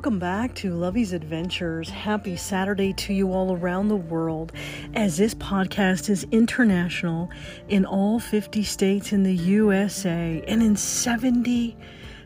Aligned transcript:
welcome 0.00 0.18
back 0.18 0.54
to 0.54 0.72
Lovey's 0.72 1.12
Adventures. 1.12 1.90
Happy 1.90 2.34
Saturday 2.34 2.94
to 2.94 3.12
you 3.12 3.34
all 3.34 3.54
around 3.54 3.88
the 3.88 3.96
world, 3.96 4.50
as 4.94 5.18
this 5.18 5.34
podcast 5.34 6.08
is 6.08 6.26
international 6.30 7.28
in 7.68 7.84
all 7.84 8.18
50 8.18 8.62
states 8.62 9.12
in 9.12 9.24
the 9.24 9.34
USA 9.34 10.42
and 10.48 10.62
in 10.62 10.74
70 10.74 11.76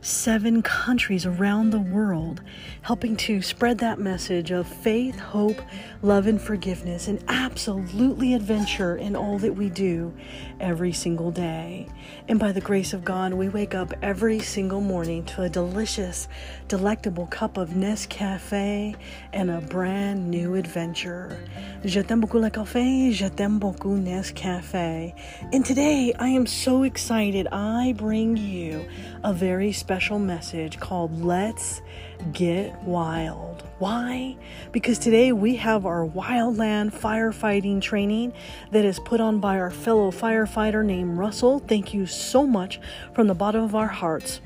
seven 0.05 0.61
countries 0.61 1.25
around 1.25 1.71
the 1.71 1.81
world, 1.81 2.43
helping 2.83 3.17
to 3.17 3.41
spread 3.41 3.79
that 3.79 3.99
message 3.99 4.51
of 4.51 4.69
faith, 4.69 5.19
hope, 5.19 5.59
love, 6.03 6.27
and 6.27 6.39
forgiveness, 6.39 7.09
and 7.09 7.25
absolutely 7.29 8.35
adventure 8.35 8.97
in 8.97 9.17
all 9.17 9.39
that 9.39 9.55
we 9.55 9.71
do 9.71 10.13
every 10.61 10.93
single 10.93 11.31
day. 11.31 11.89
And 12.29 12.39
by 12.39 12.53
the 12.53 12.61
grace 12.61 12.93
of 12.93 13.03
God, 13.03 13.33
we 13.33 13.49
wake 13.49 13.75
up 13.75 13.95
every 14.03 14.41
single 14.41 14.83
morning 14.83 15.25
to 15.25 15.43
a 15.43 15.49
delicious, 15.49 16.29
delectable 16.69 17.27
cup 17.29 17.57
of 17.57 17.71
Nescafe 17.71 18.95
and 19.33 19.51
a 19.51 19.63
brand 19.63 20.31
new 20.31 20.55
adventure. 20.55 21.41
Je 21.83 22.03
t'aime 22.03 22.21
beaucoup 22.21 22.41
le 22.41 22.51
café, 22.51 23.11
je 23.11 23.29
t'aime 23.29 23.59
beaucoup 23.59 23.99
Nescafe. 23.99 25.15
And 25.51 25.65
today 25.65 26.13
I 26.19 26.29
am 26.29 26.47
so 26.47 26.83
excited. 26.83 27.47
I 27.51 27.95
bring 27.97 28.37
you 28.37 28.87
a 29.23 29.33
very 29.33 29.73
special 29.73 29.94
message 29.95 30.81
called 30.81 31.23
Let's 31.23 31.81
Get 32.33 32.83
Wild. 32.83 33.63
Why? 33.79 34.37
Because 34.73 34.99
today 34.99 35.31
we 35.31 35.55
have 35.55 35.87
our 35.87 36.05
wildland 36.05 36.93
firefighting 36.93 37.81
training 37.81 38.33
that 38.73 38.85
is 38.85 38.99
put 38.99 39.21
on 39.21 39.39
by 39.39 39.57
our 39.57 39.71
fellow 39.71 40.11
firefighter 40.11 40.85
named 40.85 41.17
Russell. 41.17 41.61
Thank 41.61 41.95
you 41.95 42.07
so 42.07 42.45
much 42.45 42.81
from 43.15 43.29
the 43.29 43.35
bottom 43.35 43.63
of 43.63 43.77
our 43.77 43.87
hearts 43.87 44.41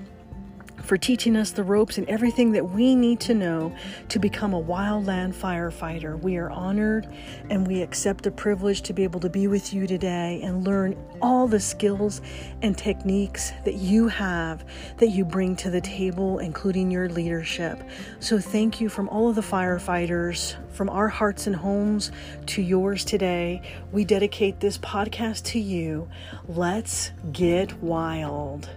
for 0.88 0.96
teaching 0.96 1.36
us 1.36 1.50
the 1.50 1.62
ropes 1.62 1.98
and 1.98 2.08
everything 2.08 2.52
that 2.52 2.70
we 2.70 2.96
need 2.96 3.20
to 3.20 3.34
know 3.34 3.70
to 4.08 4.18
become 4.18 4.54
a 4.54 4.60
wildland 4.60 5.34
firefighter. 5.34 6.18
We 6.18 6.38
are 6.38 6.48
honored 6.48 7.06
and 7.50 7.66
we 7.66 7.82
accept 7.82 8.24
the 8.24 8.30
privilege 8.30 8.80
to 8.82 8.94
be 8.94 9.04
able 9.04 9.20
to 9.20 9.28
be 9.28 9.48
with 9.48 9.74
you 9.74 9.86
today 9.86 10.40
and 10.42 10.64
learn 10.64 10.96
all 11.20 11.46
the 11.46 11.60
skills 11.60 12.22
and 12.62 12.76
techniques 12.76 13.52
that 13.66 13.74
you 13.74 14.08
have 14.08 14.64
that 14.96 15.08
you 15.08 15.26
bring 15.26 15.56
to 15.56 15.68
the 15.68 15.82
table, 15.82 16.38
including 16.38 16.90
your 16.90 17.10
leadership. 17.10 17.82
So, 18.20 18.38
thank 18.38 18.80
you 18.80 18.88
from 18.88 19.10
all 19.10 19.28
of 19.28 19.34
the 19.34 19.42
firefighters, 19.42 20.56
from 20.72 20.88
our 20.88 21.08
hearts 21.08 21.46
and 21.46 21.54
homes 21.54 22.12
to 22.46 22.62
yours 22.62 23.04
today. 23.04 23.60
We 23.92 24.06
dedicate 24.06 24.60
this 24.60 24.78
podcast 24.78 25.44
to 25.46 25.58
you. 25.58 26.08
Let's 26.46 27.10
get 27.30 27.74
wild. 27.82 28.70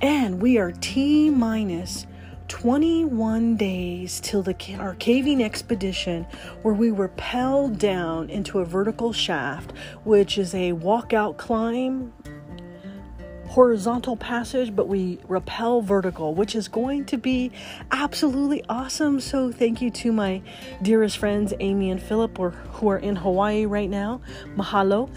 And 0.00 0.40
we 0.40 0.58
are 0.58 0.72
T 0.72 1.30
minus 1.30 2.06
21 2.48 3.56
days 3.56 4.20
till 4.20 4.42
the 4.42 4.54
our 4.78 4.94
caving 4.96 5.42
expedition 5.42 6.24
where 6.62 6.74
we 6.74 6.90
rappel 6.90 7.68
down 7.68 8.28
into 8.28 8.58
a 8.58 8.64
vertical 8.64 9.12
shaft 9.12 9.72
which 10.04 10.36
is 10.36 10.54
a 10.54 10.72
walkout 10.72 11.36
climb 11.38 12.12
horizontal 13.54 14.16
passage, 14.16 14.74
but 14.74 14.88
we 14.88 15.16
rappel 15.28 15.80
vertical, 15.80 16.34
which 16.34 16.56
is 16.56 16.66
going 16.66 17.04
to 17.04 17.16
be 17.16 17.52
absolutely 17.92 18.64
awesome. 18.68 19.20
So, 19.20 19.52
thank 19.52 19.80
you 19.80 19.92
to 19.92 20.10
my 20.10 20.42
dearest 20.82 21.18
friends, 21.18 21.54
Amy 21.60 21.92
and 21.92 22.02
Philip, 22.02 22.40
or, 22.40 22.50
who 22.50 22.88
are 22.88 22.98
in 22.98 23.14
Hawaii 23.14 23.64
right 23.64 23.88
now. 23.88 24.20
Mahalo 24.56 25.08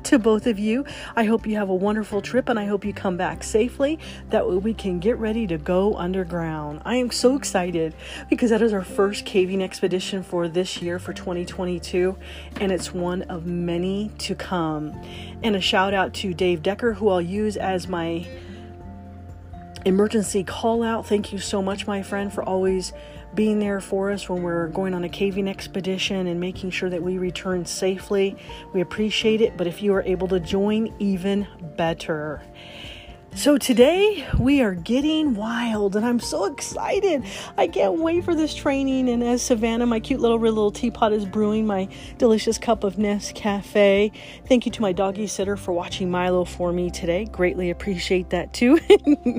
to 0.04 0.18
both 0.18 0.46
of 0.46 0.58
you. 0.58 0.86
I 1.14 1.24
hope 1.24 1.46
you 1.46 1.56
have 1.56 1.68
a 1.68 1.74
wonderful 1.74 2.22
trip 2.22 2.48
and 2.48 2.58
I 2.58 2.64
hope 2.64 2.82
you 2.82 2.94
come 2.94 3.18
back 3.18 3.44
safely. 3.44 3.98
That 4.30 4.48
way, 4.48 4.56
we 4.56 4.72
can 4.72 4.98
get 4.98 5.18
ready 5.18 5.46
to 5.48 5.58
go 5.58 5.94
underground. 5.94 6.80
I 6.86 6.96
am 6.96 7.10
so 7.10 7.36
excited 7.36 7.94
because 8.30 8.48
that 8.48 8.62
is 8.62 8.72
our 8.72 8.84
first 8.84 9.26
caving 9.26 9.62
expedition 9.62 10.22
for 10.22 10.48
this 10.48 10.80
year 10.80 10.98
for 10.98 11.12
2022, 11.12 12.16
and 12.58 12.72
it's 12.72 12.94
one 12.94 13.20
of 13.24 13.44
many 13.44 14.10
to 14.18 14.34
come. 14.34 14.98
And 15.42 15.56
a 15.56 15.60
shout 15.60 15.92
out 15.92 16.14
to 16.14 16.32
Dave 16.32 16.62
Decker, 16.62 16.94
who 16.94 17.10
I'll 17.10 17.20
use 17.20 17.58
as 17.58 17.81
my 17.88 18.26
emergency 19.84 20.44
call 20.44 20.82
out. 20.82 21.06
Thank 21.06 21.32
you 21.32 21.38
so 21.38 21.62
much, 21.62 21.86
my 21.86 22.02
friend, 22.02 22.32
for 22.32 22.42
always 22.42 22.92
being 23.34 23.58
there 23.58 23.80
for 23.80 24.10
us 24.10 24.28
when 24.28 24.42
we're 24.42 24.68
going 24.68 24.94
on 24.94 25.04
a 25.04 25.08
caving 25.08 25.48
expedition 25.48 26.26
and 26.26 26.38
making 26.38 26.70
sure 26.70 26.90
that 26.90 27.02
we 27.02 27.18
return 27.18 27.64
safely. 27.64 28.36
We 28.74 28.80
appreciate 28.82 29.40
it, 29.40 29.56
but 29.56 29.66
if 29.66 29.82
you 29.82 29.94
are 29.94 30.02
able 30.02 30.28
to 30.28 30.40
join, 30.40 30.94
even 30.98 31.46
better. 31.76 32.42
So 33.34 33.56
today 33.56 34.28
we 34.38 34.60
are 34.60 34.74
getting 34.74 35.34
wild 35.34 35.96
and 35.96 36.04
I'm 36.04 36.20
so 36.20 36.44
excited. 36.44 37.24
I 37.56 37.66
can't 37.66 37.98
wait 37.98 38.24
for 38.24 38.34
this 38.34 38.54
training. 38.54 39.08
And 39.08 39.24
as 39.24 39.40
Savannah, 39.40 39.86
my 39.86 40.00
cute 40.00 40.20
little 40.20 40.38
little 40.38 40.70
teapot, 40.70 41.14
is 41.14 41.24
brewing 41.24 41.66
my 41.66 41.88
delicious 42.18 42.58
cup 42.58 42.84
of 42.84 42.96
Nescafe. 42.96 44.12
Thank 44.46 44.66
you 44.66 44.72
to 44.72 44.82
my 44.82 44.92
doggy 44.92 45.26
sitter 45.26 45.56
for 45.56 45.72
watching 45.72 46.10
Milo 46.10 46.44
for 46.44 46.72
me 46.72 46.90
today. 46.90 47.24
Greatly 47.24 47.70
appreciate 47.70 48.28
that 48.30 48.52
too. 48.52 48.78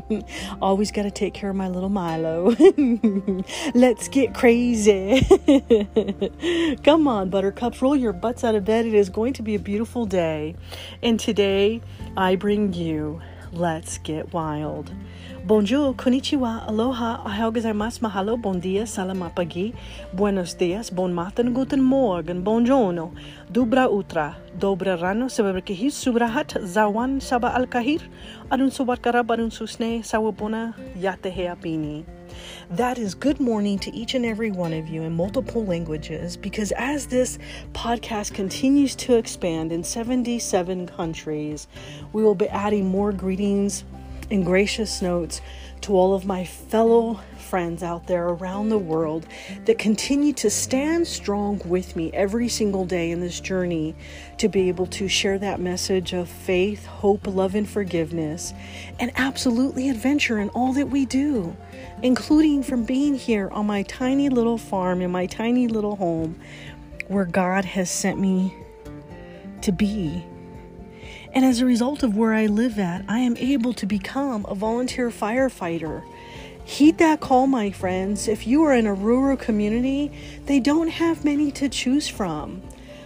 Always 0.61 0.91
got 0.91 1.03
to 1.03 1.11
take 1.11 1.35
care 1.35 1.51
of 1.51 1.55
my 1.55 1.67
little 1.67 1.87
Milo. 1.87 2.55
Let's 3.75 4.07
get 4.07 4.33
crazy. 4.33 5.21
Come 6.83 7.07
on, 7.07 7.29
buttercups, 7.29 7.81
roll 7.81 7.95
your 7.95 8.11
butts 8.11 8.43
out 8.43 8.55
of 8.55 8.65
bed. 8.65 8.87
It 8.87 8.95
is 8.95 9.09
going 9.09 9.33
to 9.33 9.43
be 9.43 9.53
a 9.53 9.59
beautiful 9.59 10.07
day. 10.07 10.55
And 11.03 11.19
today 11.19 11.81
I 12.17 12.35
bring 12.35 12.73
you 12.73 13.21
Let's 13.53 13.99
get 14.01 14.33
wild. 14.33 14.89
Bonjour, 15.45 15.93
konnichiwa, 15.93 16.65
aloha, 16.65 17.21
ohayou 17.21 17.51
gozaimasu, 17.53 18.01
mahalo, 18.01 18.33
bon 18.41 18.59
dia, 18.59 18.87
salamapagi, 18.89 19.75
buenos 20.11 20.57
dias, 20.57 20.89
bon 20.89 21.13
matin, 21.13 21.53
guten 21.53 21.79
morgen, 21.79 22.41
bonjourno, 22.41 23.13
dubra 23.51 23.85
utra, 23.85 24.37
dobra 24.57 24.97
rano, 24.97 25.29
sababakihir, 25.29 25.91
subrahat, 25.93 26.57
zawan, 26.65 27.21
saba 27.21 27.53
al-kahir, 27.53 28.01
adun 28.49 28.71
subatkarab, 28.73 29.29
adun 29.29 29.51
susne, 29.51 30.01
sawabona, 30.01 30.73
yateheapini. 30.97 32.05
That 32.69 32.97
is 32.97 33.15
good 33.15 33.39
morning 33.39 33.79
to 33.79 33.93
each 33.95 34.13
and 34.13 34.25
every 34.25 34.51
one 34.51 34.73
of 34.73 34.87
you 34.87 35.03
in 35.03 35.13
multiple 35.13 35.65
languages 35.65 36.37
because 36.37 36.71
as 36.73 37.07
this 37.07 37.37
podcast 37.73 38.33
continues 38.33 38.95
to 38.97 39.15
expand 39.15 39.71
in 39.71 39.83
77 39.83 40.87
countries, 40.87 41.67
we 42.11 42.23
will 42.23 42.35
be 42.35 42.47
adding 42.49 42.87
more 42.87 43.11
greetings 43.11 43.83
and 44.31 44.45
gracious 44.45 45.01
notes 45.01 45.41
to 45.81 45.93
all 45.93 46.13
of 46.13 46.25
my 46.25 46.45
fellow 46.45 47.19
friends 47.53 47.83
out 47.83 48.07
there 48.07 48.29
around 48.29 48.69
the 48.69 48.77
world 48.79 49.27
that 49.65 49.77
continue 49.77 50.33
to 50.33 50.49
stand 50.49 51.05
strong 51.05 51.61
with 51.65 51.95
me 51.95 52.09
every 52.11 52.49
single 52.49 52.83
day 52.83 53.11
in 53.11 53.19
this 53.19 53.39
journey 53.39 53.93
to 54.39 54.49
be 54.49 54.69
able 54.69 54.87
to 54.87 55.07
share 55.07 55.37
that 55.37 55.59
message 55.59 56.13
of 56.13 56.27
faith, 56.27 56.83
hope, 56.87 57.27
love, 57.27 57.53
and 57.53 57.69
forgiveness, 57.69 58.55
and 58.99 59.11
absolutely 59.17 59.87
adventure 59.87 60.39
in 60.39 60.49
all 60.49 60.73
that 60.73 60.89
we 60.89 61.05
do, 61.05 61.55
including 62.01 62.63
from 62.63 62.85
being 62.85 63.13
here 63.13 63.49
on 63.49 63.67
my 63.67 63.83
tiny 63.83 64.29
little 64.29 64.57
farm 64.57 64.99
in 64.99 65.11
my 65.11 65.27
tiny 65.27 65.67
little 65.67 65.97
home 65.97 66.35
where 67.07 67.25
God 67.25 67.65
has 67.65 67.87
sent 67.91 68.17
me 68.19 68.51
to 69.61 69.71
be 69.71 70.25
and 71.33 71.43
as 71.43 71.61
a 71.61 71.65
result 71.65 72.03
of 72.03 72.15
where 72.15 72.33
I 72.33 72.45
live 72.45 72.77
at, 72.77 73.05
I 73.07 73.17
am 73.19 73.35
able 73.37 73.73
to 73.73 73.87
become 73.87 74.45
a 74.47 74.53
volunteer 74.53 75.09
firefighter. 75.09 76.03
Heed 76.65 76.97
that 76.99 77.19
call, 77.19 77.47
my 77.47 77.71
friends. 77.71 78.27
If 78.27 78.47
you 78.47 78.63
are 78.63 78.73
in 78.73 78.87
a 78.87 78.93
rural 78.93 79.37
community, 79.37 80.11
they 80.45 80.59
don't 80.59 80.87
have 80.87 81.25
many 81.25 81.51
to 81.51 81.67
choose 81.67 82.07
from. 82.07 82.61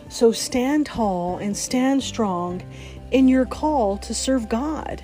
So 0.10 0.32
stand 0.32 0.86
tall 0.86 1.38
and 1.38 1.58
stand 1.58 2.04
strong 2.04 2.64
in 3.12 3.28
your 3.28 3.46
call 3.46 3.98
to 3.98 4.14
serve 4.14 4.48
God. 4.48 5.04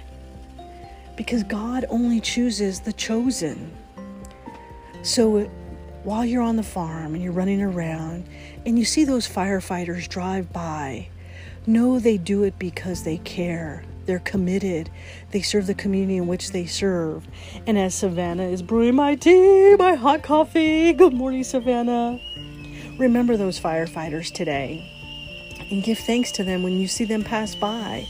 Because 1.17 1.43
God 1.43 1.85
only 1.89 2.19
chooses 2.19 2.79
the 2.79 2.93
chosen. 2.93 3.75
So 5.01 5.37
uh, 5.37 5.43
while 6.03 6.25
you're 6.25 6.41
on 6.41 6.55
the 6.55 6.63
farm 6.63 7.13
and 7.13 7.23
you're 7.23 7.33
running 7.33 7.61
around 7.61 8.25
and 8.65 8.77
you 8.77 8.85
see 8.85 9.03
those 9.03 9.27
firefighters 9.27 10.07
drive 10.07 10.53
by, 10.53 11.09
know 11.65 11.99
they 11.99 12.17
do 12.17 12.43
it 12.43 12.57
because 12.59 13.03
they 13.03 13.17
care. 13.17 13.83
They're 14.05 14.19
committed. 14.19 14.89
They 15.31 15.41
serve 15.41 15.67
the 15.67 15.73
community 15.73 16.17
in 16.17 16.27
which 16.27 16.51
they 16.51 16.65
serve. 16.65 17.27
And 17.65 17.77
as 17.77 17.95
Savannah 17.95 18.47
is 18.47 18.61
brewing 18.61 18.95
my 18.95 19.15
tea, 19.15 19.75
my 19.77 19.95
hot 19.95 20.23
coffee, 20.23 20.93
good 20.93 21.13
morning, 21.13 21.43
Savannah. 21.43 22.19
Remember 22.97 23.37
those 23.37 23.59
firefighters 23.59 24.31
today 24.31 24.89
and 25.71 25.83
give 25.83 25.99
thanks 25.99 26.31
to 26.33 26.43
them 26.43 26.63
when 26.63 26.73
you 26.73 26.87
see 26.87 27.05
them 27.05 27.23
pass 27.23 27.55
by. 27.55 28.07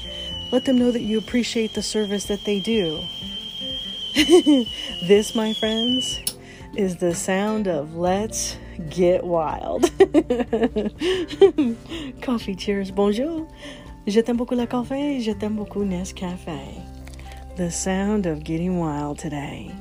Let 0.51 0.65
them 0.65 0.77
know 0.77 0.91
that 0.91 1.01
you 1.01 1.17
appreciate 1.17 1.73
the 1.73 1.81
service 1.81 2.25
that 2.25 2.43
they 2.45 2.59
do. 2.59 3.01
this, 5.07 5.35
my 5.35 5.53
friends, 5.53 6.19
is 6.75 6.97
the 6.97 7.15
sound 7.15 7.67
of 7.67 7.95
Let's 7.95 8.57
Get 8.89 9.23
Wild. 9.23 9.89
Coffee 12.21 12.55
cheers, 12.55 12.91
bonjour. 12.91 13.47
Je 14.05 14.19
t'aime 14.19 14.35
beaucoup 14.35 14.55
le 14.55 14.65
café, 14.65 15.21
je 15.21 15.31
beaucoup 15.47 15.85
Nescafe. 15.85 16.49
The 17.55 17.69
sound 17.71 18.25
of 18.25 18.43
getting 18.43 18.77
wild 18.77 19.17
today. 19.17 19.71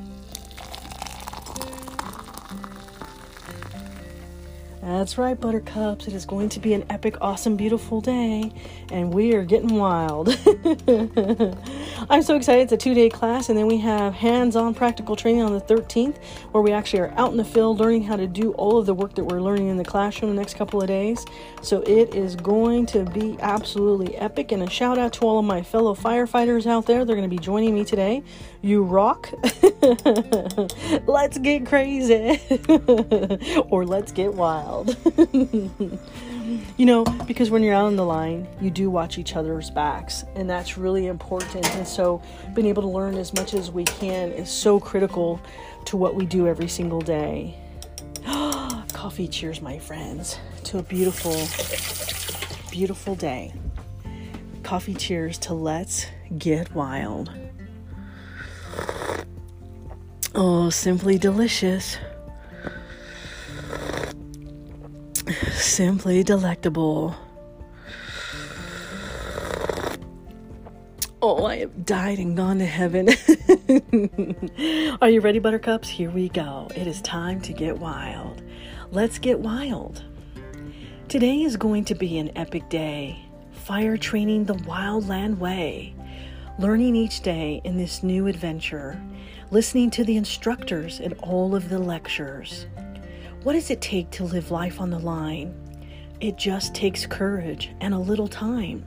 That's 4.81 5.19
right, 5.19 5.41
Buttercups. 5.41 6.07
It 6.07 6.15
is 6.15 6.25
going 6.25 6.51
to 6.51 6.61
be 6.61 6.73
an 6.73 6.85
epic, 6.89 7.17
awesome, 7.21 7.57
beautiful 7.57 8.01
day, 8.01 8.53
and 8.93 9.13
we 9.13 9.35
are 9.35 9.43
getting 9.43 9.75
wild. 9.75 10.29
I'm 12.09 12.23
so 12.23 12.37
excited. 12.37 12.63
It's 12.63 12.73
a 12.73 12.77
two 12.77 12.95
day 12.95 13.09
class, 13.09 13.49
and 13.49 13.59
then 13.59 13.67
we 13.67 13.79
have 13.79 14.15
hands 14.15 14.57
on 14.57 14.75
practical 14.75 15.17
training 15.17 15.43
on 15.43 15.53
the 15.53 15.61
13th, 15.61 16.17
where 16.53 16.63
we 16.63 16.73
actually 16.73 17.01
are 17.01 17.13
out 17.17 17.33
in 17.33 17.37
the 17.37 17.45
field 17.45 17.81
learning 17.81 18.05
how 18.05 18.17
to 18.17 18.27
do 18.27 18.53
all 18.53 18.79
of 18.79 18.87
the 18.87 18.95
work 18.95 19.15
that 19.15 19.25
we're 19.25 19.41
learning 19.41 19.69
in 19.69 19.77
the 19.77 19.85
classroom 19.85 20.35
the 20.35 20.41
next 20.41 20.55
couple 20.55 20.81
of 20.81 20.89
days. 20.89 21.25
So 21.63 21.83
it 21.83 22.15
is 22.15 22.37
going 22.37 22.87
to 22.87 23.05
be 23.05 23.37
absolutely 23.41 24.17
epic. 24.17 24.53
And 24.53 24.63
a 24.63 24.71
shout 24.71 24.99
out 24.99 25.13
to 25.15 25.27
all 25.27 25.39
of 25.39 25.45
my 25.45 25.63
fellow 25.63 25.95
firefighters 25.95 26.67
out 26.67 26.87
there. 26.87 27.05
They're 27.05 27.17
going 27.17 27.29
to 27.29 27.35
be 27.35 27.43
joining 27.43 27.75
me 27.75 27.85
today. 27.85 28.23
You 28.63 28.85
rock. 28.85 29.31
let's 31.07 31.39
get 31.39 31.67
crazy, 31.67 32.41
or 33.71 33.85
let's 33.85 34.13
get 34.13 34.33
wild 34.35 34.63
wild. 34.63 34.97
you 36.77 36.87
know, 36.87 37.05
because 37.27 37.51
when 37.51 37.63
you're 37.63 37.75
out 37.75 37.87
on 37.87 37.97
the 37.97 38.05
line, 38.05 38.47
you 38.61 38.71
do 38.71 38.91
watch 38.91 39.19
each 39.19 39.37
other's 39.37 39.71
backs, 39.71 40.25
and 40.35 40.49
that's 40.49 40.79
really 40.79 41.07
important. 41.07 41.67
And 41.75 41.87
so, 41.87 42.23
being 42.55 42.67
able 42.67 42.83
to 42.83 42.89
learn 42.89 43.15
as 43.17 43.35
much 43.35 43.55
as 43.55 43.71
we 43.71 43.85
can 43.85 44.33
is 44.33 44.51
so 44.51 44.81
critical 44.81 45.41
to 45.87 45.97
what 45.97 46.15
we 46.15 46.27
do 46.27 46.47
every 46.47 46.69
single 46.69 47.01
day. 47.01 47.57
Coffee 48.93 49.29
cheers, 49.29 49.61
my 49.61 49.79
friends, 49.79 50.39
to 50.65 50.79
a 50.79 50.83
beautiful, 50.83 51.37
beautiful 52.71 53.15
day. 53.15 53.53
Coffee 54.63 54.95
cheers 54.95 55.39
to 55.39 55.55
Let's 55.55 56.07
Get 56.39 56.75
Wild. 56.75 57.31
Oh, 60.35 60.71
simply 60.71 61.19
delicious. 61.19 61.99
Simply 65.63 66.25
delectable. 66.25 67.15
Oh, 71.23 71.47
I 71.47 71.59
have 71.59 71.87
died 71.87 72.19
and 72.19 72.37
gone 72.37 72.59
to 72.59 72.67
heaven. 72.67 73.09
Are 75.01 75.09
you 75.09 75.21
ready, 75.21 75.39
Buttercups? 75.39 75.89
Here 75.89 76.11
we 76.11 76.31
go. 76.31 76.69
It 76.75 76.89
is 76.89 77.01
time 77.03 77.41
to 77.43 77.53
get 77.53 77.79
wild. 77.79 78.43
Let's 78.91 79.21
get 79.21 79.39
wild. 79.39 80.05
Today 81.09 81.43
is 81.43 81.57
going 81.57 81.85
to 81.87 81.95
be 81.95 82.19
an 82.19 82.37
epic 82.37 82.69
day. 82.69 83.25
Fire 83.53 83.97
training 83.97 84.45
the 84.45 84.57
wildland 84.57 85.39
way. 85.39 85.95
Learning 86.59 86.97
each 86.97 87.21
day 87.21 87.61
in 87.63 87.77
this 87.77 88.03
new 88.03 88.27
adventure. 88.27 89.01
Listening 89.53 89.91
to 89.93 90.03
the 90.03 90.17
instructors 90.17 90.99
in 90.99 91.13
all 91.21 91.55
of 91.55 91.69
the 91.69 91.79
lectures. 91.79 92.67
What 93.43 93.55
does 93.55 93.71
it 93.71 93.81
take 93.81 94.09
to 94.13 94.25
live 94.25 94.53
life 94.53 94.81
on 94.81 94.91
the 94.91 95.01
line? 95.01 95.53
It 96.21 96.37
just 96.37 96.77
takes 96.77 97.07
courage 97.07 97.71
and 97.81 97.93
a 97.93 97.99
little 97.99 98.29
time. 98.29 98.85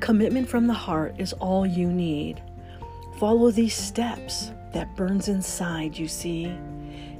Commitment 0.00 0.46
from 0.46 0.66
the 0.66 0.74
heart 0.74 1.14
is 1.16 1.32
all 1.32 1.64
you 1.64 1.90
need. 1.90 2.42
Follow 3.18 3.50
these 3.50 3.74
steps 3.74 4.50
that 4.74 4.94
burns 4.96 5.28
inside, 5.28 5.96
you 5.96 6.08
see. 6.08 6.54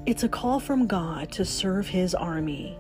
It's 0.05 0.25
a 0.25 0.29
call 0.29 0.61
from 0.61 0.87
God 0.87 1.33
to 1.33 1.47
serve 1.47 1.89
His 1.89 2.15
army, 2.15 2.77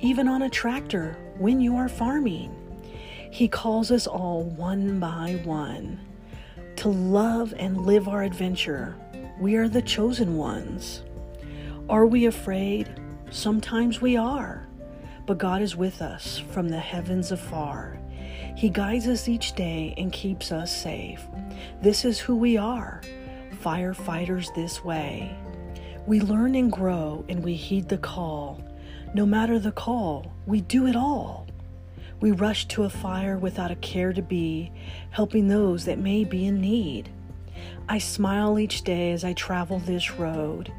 even 0.00 0.26
on 0.26 0.40
a 0.40 0.50
tractor 0.50 1.18
when 1.36 1.60
you 1.60 1.76
are 1.76 1.88
farming. 1.90 2.50
He 3.30 3.46
calls 3.46 3.90
us 3.90 4.06
all 4.06 4.44
one 4.44 4.98
by 4.98 5.38
one 5.44 6.00
to 6.76 6.88
love 6.88 7.52
and 7.58 7.84
live 7.84 8.08
our 8.08 8.22
adventure. 8.22 8.96
We 9.38 9.56
are 9.56 9.68
the 9.68 9.82
chosen 9.82 10.38
ones. 10.38 11.02
Are 11.90 12.06
we 12.06 12.24
afraid? 12.24 12.88
Sometimes 13.30 14.00
we 14.00 14.16
are, 14.16 14.66
but 15.26 15.36
God 15.36 15.60
is 15.60 15.76
with 15.76 16.00
us 16.00 16.38
from 16.38 16.70
the 16.70 16.78
heavens 16.78 17.30
afar. 17.30 18.00
He 18.56 18.70
guides 18.70 19.06
us 19.06 19.28
each 19.28 19.52
day 19.52 19.92
and 19.98 20.10
keeps 20.10 20.50
us 20.50 20.74
safe. 20.74 21.26
This 21.82 22.06
is 22.06 22.18
who 22.18 22.36
we 22.36 22.56
are, 22.56 23.02
firefighters 23.62 24.52
this 24.54 24.82
way. 24.82 25.36
We 26.06 26.20
learn 26.20 26.54
and 26.54 26.72
grow 26.72 27.26
and 27.28 27.44
we 27.44 27.54
heed 27.54 27.90
the 27.90 27.98
call. 27.98 28.62
No 29.12 29.26
matter 29.26 29.58
the 29.58 29.72
call, 29.72 30.32
we 30.46 30.62
do 30.62 30.86
it 30.86 30.96
all. 30.96 31.46
We 32.20 32.30
rush 32.30 32.66
to 32.68 32.84
a 32.84 32.90
fire 32.90 33.36
without 33.36 33.70
a 33.70 33.76
care 33.76 34.14
to 34.14 34.22
be, 34.22 34.72
helping 35.10 35.48
those 35.48 35.84
that 35.84 35.98
may 35.98 36.24
be 36.24 36.46
in 36.46 36.62
need. 36.62 37.10
I 37.90 37.98
smile 37.98 38.58
each 38.58 38.82
day 38.82 39.12
as 39.12 39.22
I 39.22 39.34
travel 39.34 39.78
this 39.80 40.12
road 40.12 40.72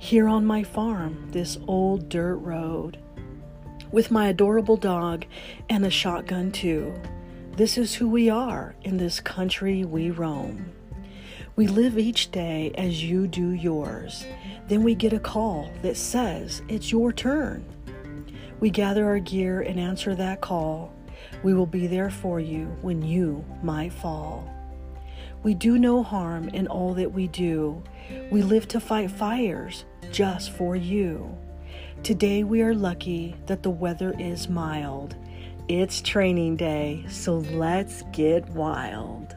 here 0.00 0.26
on 0.26 0.46
my 0.46 0.62
farm, 0.62 1.28
this 1.30 1.58
old 1.68 2.08
dirt 2.08 2.36
road, 2.36 2.98
with 3.92 4.10
my 4.10 4.28
adorable 4.28 4.78
dog 4.78 5.26
and 5.68 5.84
a 5.84 5.90
shotgun, 5.90 6.50
too. 6.50 6.98
This 7.52 7.76
is 7.76 7.94
who 7.94 8.08
we 8.08 8.30
are 8.30 8.74
in 8.82 8.96
this 8.96 9.20
country 9.20 9.84
we 9.84 10.10
roam. 10.10 10.72
We 11.54 11.66
live 11.66 11.98
each 11.98 12.30
day 12.30 12.72
as 12.76 13.04
you 13.04 13.26
do 13.26 13.50
yours. 13.50 14.24
Then 14.68 14.82
we 14.82 14.94
get 14.94 15.12
a 15.12 15.20
call 15.20 15.70
that 15.82 15.98
says 15.98 16.62
it's 16.66 16.90
your 16.90 17.12
turn. 17.12 17.62
We 18.58 18.70
gather 18.70 19.04
our 19.04 19.18
gear 19.18 19.60
and 19.60 19.78
answer 19.78 20.14
that 20.14 20.40
call. 20.40 20.94
We 21.42 21.52
will 21.52 21.66
be 21.66 21.86
there 21.86 22.10
for 22.10 22.40
you 22.40 22.74
when 22.80 23.02
you 23.02 23.44
might 23.62 23.92
fall. 23.92 24.50
We 25.42 25.52
do 25.52 25.78
no 25.78 26.02
harm 26.02 26.48
in 26.48 26.66
all 26.68 26.94
that 26.94 27.12
we 27.12 27.26
do. 27.28 27.82
We 28.30 28.42
live 28.42 28.66
to 28.68 28.80
fight 28.80 29.10
fires 29.10 29.84
just 30.10 30.50
for 30.52 30.76
you. 30.76 31.36
Today 32.02 32.44
we 32.44 32.62
are 32.62 32.74
lucky 32.74 33.36
that 33.46 33.62
the 33.62 33.70
weather 33.70 34.14
is 34.18 34.48
mild. 34.48 35.14
It's 35.68 36.00
training 36.00 36.56
day, 36.56 37.04
so 37.08 37.38
let's 37.38 38.02
get 38.12 38.48
wild. 38.50 39.36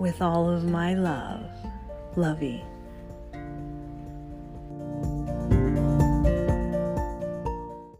With 0.00 0.20
all 0.20 0.50
of 0.50 0.64
my 0.64 0.94
love, 0.94 1.48
Lovey. 2.16 2.64